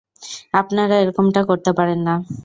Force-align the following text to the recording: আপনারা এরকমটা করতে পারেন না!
আপনারা 0.53 0.95
এরকমটা 1.03 1.41
করতে 1.49 1.71
পারেন 1.77 1.99
না! 2.07 2.15